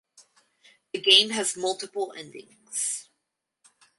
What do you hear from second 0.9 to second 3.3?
The game has multiple endings.